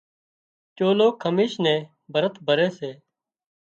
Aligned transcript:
چولو، 0.77 1.07
کميس 1.21 1.53
نين 1.63 1.81
ڀرت 2.13 2.33
ڀري 2.47 2.67
سي 2.77 2.91